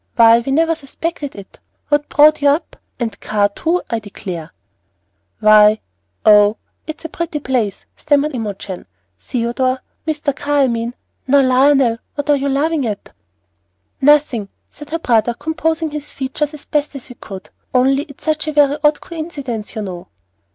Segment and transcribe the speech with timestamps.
[0.15, 1.59] "Why, we never suspected it.
[1.89, 2.75] What brought you up?
[2.99, 4.51] and Carr, too, I declare!"
[5.39, 5.79] "Why
[6.25, 8.87] oh it's a pretty place," stammered Imogen.
[9.19, 10.35] "Theodore Mr.
[10.35, 10.95] Carr, I mean
[11.27, 13.11] Now, Lionel, what are you laughing at?"
[14.01, 18.53] "Nothing," said her brother, composing his features as best he could; "only it's such a
[18.53, 20.07] very odd coincidence, you know."